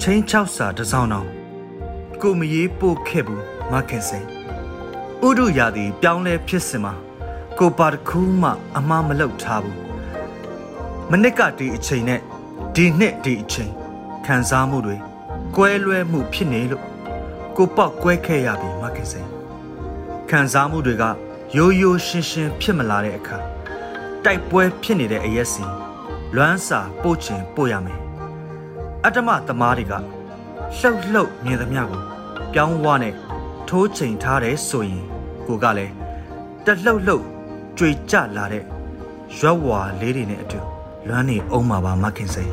[0.00, 1.41] ချင်းချောက်စာတစ်စောင်းတော့
[2.22, 4.26] ကိုမရေးပို့ခဲ့ဘူးမခင်စိန်
[5.26, 6.94] ဥဒုရာသည်ပြောင်းလဲဖြစ်စင်မှာ
[7.58, 9.78] ကိုပါတခုမှအမှားမလုပ်ထားဘူး
[11.10, 12.20] မနစ်ကဒီအချိန်နဲ့
[12.74, 13.72] ဒီနှစ်ဒီအချိန်
[14.26, 14.96] ခံစားမှုတွေ
[15.56, 16.84] ကွဲလွဲမှုဖြစ်နေလို့
[17.56, 19.28] ကိုပေါက်ကွဲခဲ့ရပြီမခင်စိန်
[20.30, 21.04] ခံစားမှုတွေက
[21.56, 23.38] ရိုးရိုးရှင်းရှင်းဖြစ်မလာတဲ့အခါ
[24.24, 25.64] တိုက်ပွဲဖြစ်နေတဲ့အရက်စီ
[26.36, 28.00] လွမ်းစာပို့ချင်ပို့ရမယ်
[29.04, 32.11] အတ္တမသမားတွေကလှုပ်လှုပ်မြင်သမျှကို
[32.54, 33.14] ပြောင်းဝနဲ့
[33.68, 35.04] ထိုးချိန်ထားတယ်ဆိုရင်
[35.46, 35.94] ကိုကလည်း
[36.64, 37.24] တလှုပ်လှုပ်
[37.78, 38.64] ကြွေကြလာတဲ့
[39.38, 40.58] ရွက်ဝါလေးတွေနဲ့အတူ
[41.08, 42.52] လွမ်းနေအောင်မှာပါမခင်စိန်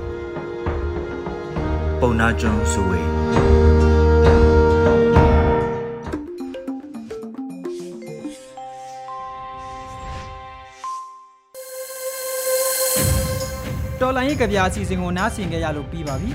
[2.00, 3.08] ပုံနာကျွန်းဆိုဝေး
[14.02, 16.30] တော်လိုင်းကဗျာအစီအစဉ်ကိုနားဆင်ကြရလို့ပြီးပါပြီ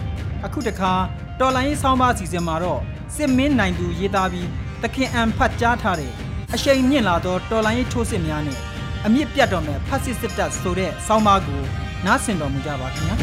[0.45, 0.93] အခုတခါ
[1.41, 2.83] တော်လိုင်းဆောင်းပါအစီအစဉ်မှာတော့
[3.17, 4.49] စစ်မင်းနိုင်သူရေးသားပြီး
[4.83, 6.13] တခင်အန်ဖတ်ကြားထားတဲ့
[6.55, 8.59] အရှိန်မြင့်လာသောတော်လိုင်းထိုးစစ်များနဲ့
[9.07, 11.63] အမြင့်ပြတ်တော်မဲ့ဖတ်စစ်စစ်တပ်ဆိုတဲ့ဆောင်းပါကို
[12.07, 13.17] နားဆင်တော်မူကြပါခင်ဗျာ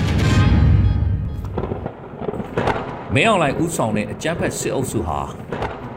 [3.13, 5.19] မင်းအောင်လှိုင်ဥဆောင်တဲ့အကြမ်းဖက်စစ်အုပ်စုဟာ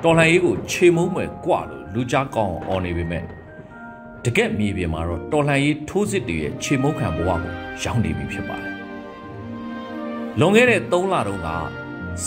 [0.03, 3.25] တော်လှန်ရေးကိုခြေမုံးမဲ့ကြွလို့လူကြားကောင်းအောင်អော်နေပေမဲ့
[4.25, 7.41] တကက်မြေပြင်မှာတော့တော်လှန်ရေးထိုးစစ်တွေရဲ့ခြေမုံးခံဘဝကို
[7.83, 8.75] ရောက်နေပြီဖြစ်ပါတယ်။
[10.39, 11.49] လွန်ခဲ့တဲ့3လတုန်းက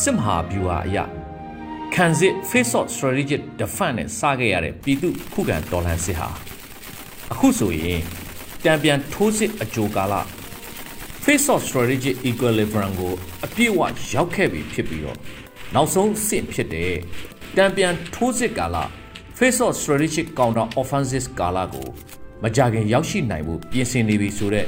[0.01, 0.97] စစ်မဟာဗျူဟာအရ
[1.93, 6.29] ခံစစ် face off strategic defense နဲ့စခဲ့ရတဲ့ပြည်သူခုခံတော်လှန်စစ်ဟာ
[7.33, 8.01] အခုဆိုရင်
[8.65, 10.13] တံပြန်ထိုးစစ်အကြိုကာလ
[11.23, 13.13] face off strategic equilibrium ကို
[13.45, 13.81] အပြည့်အဝ
[14.13, 15.17] ရောက်ခဲ့ပြီဖြစ်ပြီးတော့
[15.75, 16.93] နောက်ဆုံးအဆင့်ဖြစ်တဲ့
[17.57, 18.77] တံပြန်ထိုးစစ်ကာလ
[19.37, 21.87] face off strategic counter offensive ကာလကို
[22.43, 24.67] မကြခင်ရောက်ရှိနိုင်ဖို့ပြင်ဆင်နေပြီဆိုတော့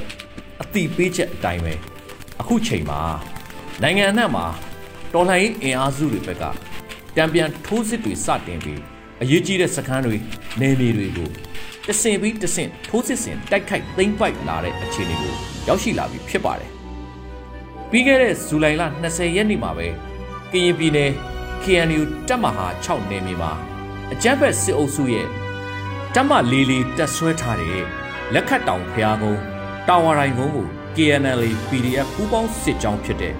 [0.62, 1.74] အတိပေးချက်အတိုင်းပဲ
[2.40, 3.00] အခုချိန်မှာ
[3.82, 4.46] နိုင်ငံအနှံ့မှာ
[5.12, 6.44] တော်လှန်ရေးအင်အားစုတွေဘက်က
[7.16, 8.80] တံပြန်ထိုးစစ်တွေစတင်ပြီး
[9.22, 10.16] အရေးကြီးတဲ့စခန်းတွေ
[10.60, 11.28] နေမြေတွေကို
[11.86, 15.34] တဆင်ပြီးတဆင့်ထိုးစစ်ဆင်တိုက်ခိုက်သိမ်းပိုက်လာတဲ့အခြေအနေကို
[15.68, 16.70] ရောက်ရှိလာပြီဖြစ်ပါတယ်။
[17.90, 19.88] ပြီးခဲ့တဲ့ဇူလိုင်လ20ရက်နေ့မှာပဲ
[20.52, 21.10] ကရင်ပြည်နယ်
[21.64, 23.52] KNU တပ်မဟာ6နယ်မြေမှာ
[24.12, 25.28] အကြမ်းဖက်စစ်အုပ်စုရဲ့
[26.14, 27.84] တပ်မလေးလေးတက်ဆွဲထားတဲ့
[28.34, 29.42] လက်ခတ်တောင်ဖျားကုန်း
[29.88, 33.34] တာဝါရိုင်ကုန်းကို KNL PDF ပူးပေါင်းစစ်ကြောင်းဖြစ်တဲ့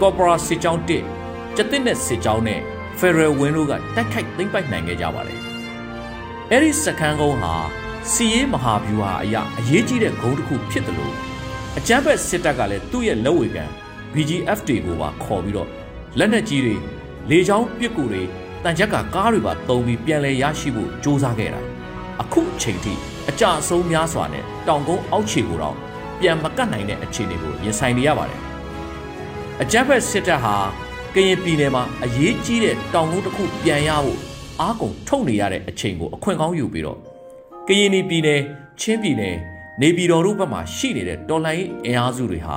[0.00, 2.60] Corporal စစ်ကြောင်း1ကျက်တဲ့နဲ့စစ်ကြောင်းနဲ့
[3.00, 5.40] Federal Wing တို့ကတိုက်ခိုက်သိမ်းပိုက်နိုင်ခဲ့ကြပါတယ်။
[6.52, 7.54] အဲဒီစခန်းကုန်းဟာ
[8.12, 11.14] စီရေးမဟာဗျူဟာအရာအရေးကြီးတဲ့ဂုံးတစ်ခုဖြစ်တယ်လို့
[11.78, 13.64] အကြမ်းဖက်စစ်တပ်ကလည်းသူ့ရဲ့လက်ဝေခံ
[14.12, 15.68] BGF တွေကိုပါခေါ်ပြီးတော့
[16.18, 16.74] လက်နက်ကြီးတွေ
[17.30, 18.22] လေကြောင်းပစ်ကူတွေ
[18.64, 21.60] တန်ချက်ကကားတွေပါတုံပြီးပြန်လည်ရရှိဖို့စ조사ခဲ့တာ
[22.20, 22.92] အခုအချိန်ထိ
[23.28, 25.76] အကြအဆုံးများစွာနဲ့တောင်ကုန်းအောက်ခြေကိုတော့
[26.20, 28.40] ပြန်မကတ်နိုင်တဲ့အခြေအနေကိုရင်ဆိုင်နေရပါတယ်
[29.62, 30.54] အကြမ်းဖက်စစ်တပ်ဟာ
[31.18, 34.20] ကရင်ပြည်နယ်မှာအရေးကြီးတဲ့တောင်ကုန်းတစ်ခုပြန်ရဖို့
[34.60, 36.98] အားကုန်ထုတ်နေရတဲ့အချိန်ကိုအခွင့်ကောင်းယူပြီးတော့
[37.68, 38.40] ကရင်ပြည်နယ်
[38.80, 39.36] ချင်းပြည်နယ်
[39.80, 42.56] နေပြည်တော်တို့ဘက်မှာရှိနေတဲ့တော်လိုင်းအင်အားစုတွေဟာ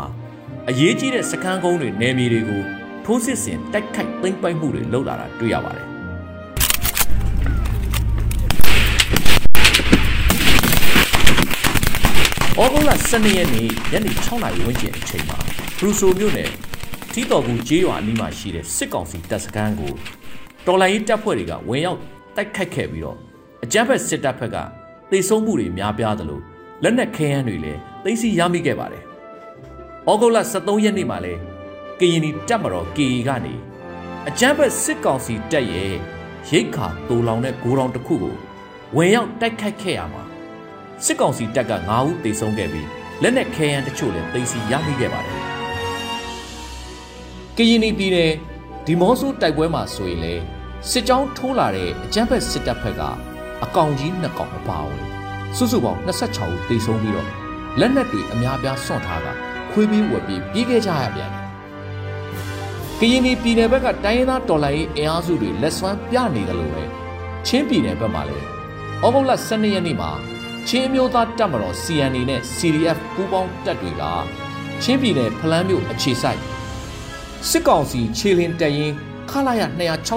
[0.70, 2.62] အရေးကြီးတဲ့စခန်းကုန်းတွေနယ်မြေတွေကို
[3.06, 5.86] ထိုးစစ်ဆင်တိုက်ခိုက်သိမ်းပိုက်မှုတွေလုပ်လာတာတွေ့ရပါတယ်။
[12.60, 15.38] ဩဂုတ်လ12ရက်နေ့ညနေ6နာရီဝန်းကျင်အချိန်မှာ
[15.78, 16.52] ဘရူဆိုမြို့နယ်
[17.14, 19.94] ထီတော်ကူကျေးရွာအနီးမှာရှိတဲ့စစ်ကောင်စီတပ်စခန်းကို
[20.66, 22.00] တော်လိုင်းရေးတပ်ဖွဲ့တွေကဝင်ရောက်
[22.36, 23.18] တိုက်ခိုက်ခဲ့ပြီးတော့
[23.64, 24.58] အကြမ်းဖက်စစ်တပ်ဘက်က
[25.12, 26.40] တေဆုံးမှုတွေများပြားသလို
[26.84, 29.04] လက်နက်ခဲယမ်းတွေလည်းသိမ်းဆည်းရမိခဲ့ပါတယ်။
[30.10, 31.34] ဩဂုတ်လ23ရက်နေ့မှာလဲ
[32.00, 33.56] ကရင်နီတပ်မတော် KE ကနေ
[34.28, 35.94] အကြမ်းဖက်စစ်ကောင်စီတပ်ရဲ့
[36.50, 38.36] ရိတ်ခါတူလောင်တဲ့ဂိုးတောင်တစ်ခုကို
[38.96, 40.24] ဝင်ရောက်တိုက်ခိုက်ခဲ့ရမှာ
[41.06, 42.88] စစ်ကောင်စီတပ်က9ဦးသေဆုံးခဲ့ပြီး
[43.22, 45.44] လက်နက်ခဲယမ်းတချို့လည်းသိမ်းဆည်းရမိခဲ့ပါတယ်။
[47.62, 48.34] ကရင်နီပြည်နယ်
[48.86, 50.34] ဒီမော့ဆိုတိုက်ပွဲမှာဆိုရင်လေ
[50.90, 53.02] စစ်ကြောင်းထိုးလာတဲ့အကြမ်းဖက်စစ်တပ်ဖက်က
[53.64, 55.04] အကောင်ကြီးနှစ်ကောင်အပါအဝင်
[55.58, 57.30] စုစုပေါင်း26ဦးသေဆုံးပြီးတော့
[57.80, 59.34] လက်နက်တွေအများအပြားစွန့်ထားတာ
[59.72, 61.46] ခွေးပြီးဝက်ပြီးပြေးခဲ့ကြရပြန်တယ်။
[63.00, 66.84] ကရင်ပြည်ပြည်နယ်ဘက်ကတိုင်းရင်းသားတော်လှန်ရေးအင်အားစုတွေလက်စွမ်းပြနေတယ်လို့ပဲ
[67.48, 68.46] ချင်းပြည်နယ်ဘက်မှာလည်း
[69.04, 70.12] ဩဂုတ်လ12ရက်နေ့မှာ
[70.68, 74.04] ချင်းမျိုးသားတပ်မတော် CNA နဲ့ CDF ပူးပေါင်းတပ်တွေက
[74.84, 76.59] ချင်းပြည်နယ်ဖလန်းမြို့အခြေစိုက်
[77.48, 78.96] စစ်ကောင်စီခြေလင်းတပ်ရင်း
[79.30, 79.62] ခလာရ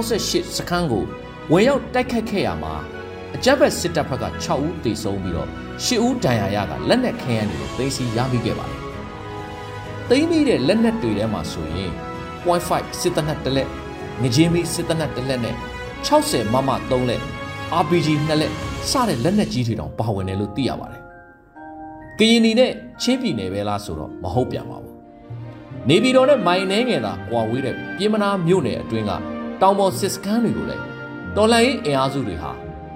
[0.00, 1.04] 268စခန်းကို
[1.52, 2.74] ဝင်ရောက်တိုက်ခတ်ခဲ့ရမှာ
[3.34, 5.48] အကြမ်းဖက်စစ်တပ်ဘက်က6ဦးသေဆုံးပြီးတော့
[5.84, 8.80] 10ဦးဒဏ်ရာရကလက်နက်ခဲယမ်းတွေကိုသိမ်းဆည်းရမိခဲ့ပါတယ်။
[10.08, 11.90] သိမ်းမိတဲ့လက်နက်တွေထဲမှာဆိုရင်
[12.46, 13.68] .5 စစ်တပ်နက်တစ်လက်
[14.22, 15.56] ငကြင်းမီစစ်တပ်နက်တစ်လက်နဲ့
[16.06, 17.22] 60မမ3လက်
[17.80, 18.52] RPG 2လက်
[18.90, 21.02] စတဲ့လက်နက်ကြီးတွေတောင်ပါဝင်တယ်လို့သိရပါတယ်။
[22.18, 24.91] ကရင်နီနဲ့ချင်းပြည်နယ်ပဲလားဆိုတော့မဟုတ်ပြန်ပါဘူး။
[25.88, 29.12] နေပြည်တော်နဲ့မိုင်နှဲငယ်သာကွာဝေးတဲ့ပြည်မနာမြို့နယ်အတွင်းက
[29.60, 30.84] တောင်ပေါ်စစ်စခန်းတွေကိုလည်း
[31.36, 32.50] တော်လှန်ရေးအင်အားစုတွေဟာ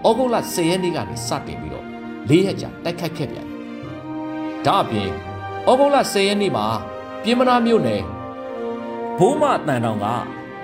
[0.06, 1.84] ဩဂုတ်လ10ရက်နေ့ကနေစတင်ပြီးတော့
[2.28, 3.46] ၄ရက်ကြာတိုက်ခတ်ခဲ့ပြန်။
[4.66, 5.10] ဒါအပြင်
[5.68, 6.66] ဩဂုတ်လ10ရက်နေ့မှာ
[7.22, 8.02] ပြည်မနာမြို့နယ်
[9.18, 10.06] ဘိုးမတန်တောင်က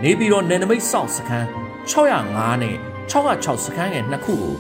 [0.03, 1.47] နေပြည်တော်နယ်နိမိတ်စောင့်စခန်း
[1.91, 2.77] 605နဲ့
[3.11, 4.57] 606စခန်းငယ်နှစ်ခုကို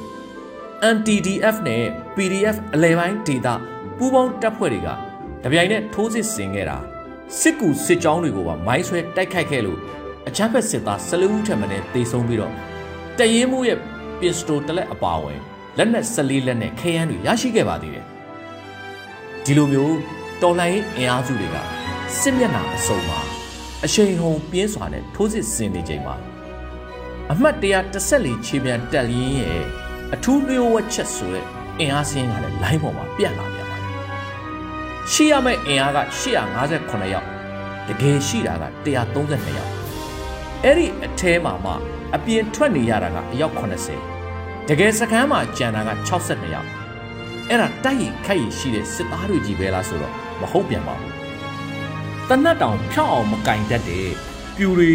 [0.94, 1.85] MTDF နဲ့
[2.16, 3.55] PDF အလဲပိုင်းဒေတာ
[3.96, 4.88] ပူးပေါင်းတပ်ဖွဲ့တွေက
[5.42, 6.79] တပြိုင်နက်ထိုးစစ်ဆင်ခဲ့တာ
[7.40, 9.79] စစ်ကူစစ်ကြောင်းတွေကိုပါမိုင်းဆွဲတိုက်ခိုက်ခဲ့လို့
[10.29, 12.53] အချမ်းဖက်စစ်သား၁၄ဦးထက်မနည်းတေဆုံးပြီးတော့
[13.18, 13.79] တရင်မှုရဲ့
[14.21, 15.38] ပစ္စတိုတလက်အပါဝင်
[15.79, 18.05] လက်နက်၁၄လက်နဲ့ခဲယမ်းတွေရရှိခဲ့ပါသေးတယ်
[19.45, 19.97] ဒီလိုမျိုး
[20.42, 21.57] တော်လှန်ရေးအင်အားစုတွေက
[22.21, 23.18] စစ်မျက်နှာအစုံမှာ
[23.85, 26.14] အရှိန်ဟုန်ပြင်းစွာနဲ့ထိုးစစ်ဆင်နေချိန်မှာ
[27.33, 27.57] အမှတ်
[28.03, 29.64] 114ခြေပြန်တက်လင်းရဲ့
[30.14, 31.47] အထူးလျှို့ဝှက်ချက်ဆိုတဲ့
[31.79, 33.62] အင်အားစင်းကလည်း line ပေါ်မှာပြတ်လာပြန်ပါတယ်။
[35.11, 37.27] ရှိရမယ့်အင်အားက858ယောက်
[37.88, 39.73] တကယ်ရှိတာက132ယောက်
[40.65, 41.73] အဲ့ဒီအထဲမှာမှ
[42.15, 43.55] အပြင်ထွက်နေရတာကအယောက်
[44.11, 46.69] 80တကယ်စကမ်းမှာကျန်တာက62ယောက်
[47.49, 51.12] အဲ့ဒါတိုက်ရိုက်ခိုက်ရရှိတဲ့စစ်သားတွေကြီးပဲလားဆိုတော့မဟုတ်ပြန်ပါဘူး
[52.29, 54.09] တနတ်တောင်ဖြောက်အောင်မကင်တတ်တဲ့
[54.57, 54.91] ပြူတွေ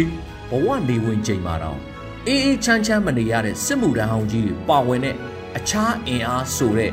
[0.50, 1.78] ဘဝနေဝင်ချိန်မှာတော့
[2.26, 5.16] အေးအေးချမ်းချမ်းမနေရတဲ့စစ်မှုထမ်းဟောင်းကြီးတွေပါဝင်တဲ့
[5.56, 6.92] အခြားအင်အားဆိုတဲ့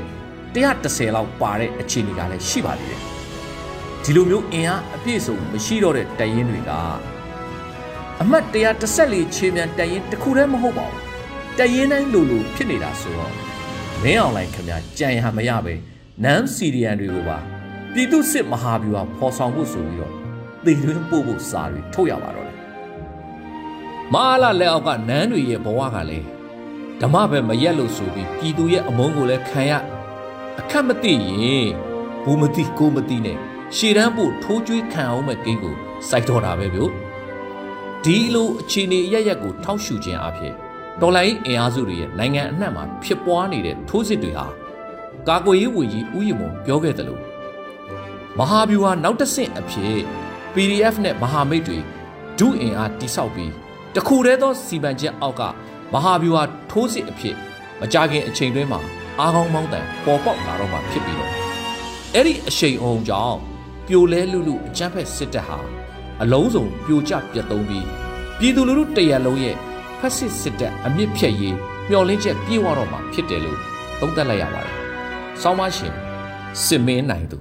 [0.56, 3.04] 130လောက်ပါတဲ့အခြေအနေကလည်းရှိပါသေးတယ်
[4.07, 6.71] ဒီလိုမျိုးအင်အားအပြည့်စုံမရှိတော့တဲ့တရင်တွေက
[8.21, 8.45] အမှတ်
[8.91, 11.01] 114ခြေမြန်တရင်တစ်ခုတည်းမဟုတ်ပါဘူး
[11.59, 13.33] တရင်တိုင်းလိုလိုဖြစ်နေတာဆိုတော့
[14.03, 15.73] မင်းအောင်လိုင်းခင်ဗျာကြံရမရပဲ
[16.23, 17.37] နန်းစီရီယန်တွေကိုပါ
[17.93, 20.13] ပြည်သူစစ်မဟာဗျူဟာဖော်ဆောင်ဖို့ဆိုပြီးတော့
[20.65, 22.57] သေတွင်းပို့ဖို့စာတွေထုတ်ရပါတော့တယ်
[24.13, 26.27] မဟာလာလက်အောက်ကနန်းတွေရဲ့ဘဝကလည်း
[27.01, 29.71] ဓမ္မပဲမရက်လို့ဆိုပြီးပြည်သူရဲ့အမုန်းကိုလည်းခံရ
[30.59, 31.69] အခက်မသိရင်
[32.23, 33.39] ဘူးမသိကိုမသိနဲ့
[33.75, 35.75] ရှေ့တန်းဖို့ထိုးကျွေးခံအောင်မဲ့ကိန်းကို
[36.10, 36.91] စိုက်တော်တာပဲဗျို့
[38.04, 40.54] ဒီလိုအခြေအနေအရရက်ကိုထောက်ရှုခြင်းအဖြစ်
[41.01, 44.47] တော်လိုင်းအင်အားစုတွေရဲ့နိုင်ငံအနှံ့မှာဖြစ်ပွားနေတဲ့ထိုးစစ်တွေဟာ
[45.28, 47.21] ကာကွယ်ရေးဝန်ကြီးဦးရီမွန်ပြောခဲ့တယ်လို့
[48.39, 49.95] မဟာဗျူဟာနောက်တစ်ဆင့်အဖြစ်
[50.54, 51.80] PDF နဲ့မဟာမိတ်တွေ
[52.39, 53.51] ဒုအင်အားတိဆောက်ပြီး
[53.95, 55.41] တခုတည်းသောစီမံချက်အောက်က
[55.93, 57.36] မဟာဗျူဟာထိုးစစ်အဖြစ်
[57.80, 58.80] မကြခင်အချိန်တွင်းမှာ
[59.19, 61.32] အားကောင်းမောင်းတန်ပေါ်ပေါက်လာတော့မှဖြစ်ပြီးတော့
[62.13, 63.39] အဲ့ဒီအရှိန်အဟုန်ကြောင့်
[63.87, 65.59] ပြိုလဲလူလူအကြမ်းဖက်စစ်တပ်ဟာ
[66.21, 67.85] အလုံးစုံပြိုကျပြတ်သုံးပြီး
[68.39, 69.55] ပြည်သူလူထုတရက်လုံးရဲ့
[69.99, 71.55] ဖက်စစ်စစ်တပ်အမြင့်ဖြတ်ရေး
[71.89, 73.59] မျှော်လင့်ချက်ပြေဝတော့မှာဖြစ်တယ်လို့
[73.99, 74.75] သုံးသပ်လိုက်ရပါတယ်။
[75.41, 75.93] ဆောင်းမရှင်
[76.65, 77.39] စစ်မင်းနိုင်သူ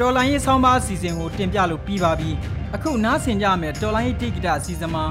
[0.00, 2.30] တော်လိုင်းရေးဆောင်းပါအစီအစဉ်ကိုတင်ပြလို့ပြီးပါပြီ။
[2.74, 5.04] အခုနားဆင်ကြမယ်တော်လိုင်းရေးတိဂီတာအစီအစဉ်မှာ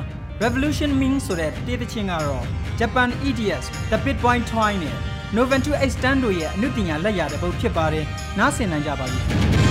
[0.44, 2.46] Revolution Mean ဆိုတဲ့တေးသချင်းကတော့
[2.80, 4.96] Japan EDS The Bit Point Twine နဲ့
[5.34, 8.06] Noven to Extend တို့ရဲ့အနုပညာလက်ရာတစ်ပုဒ်ဖြစ်ပါတယ်။
[8.40, 9.20] နားဆင်နိုင်ကြပါပြီ။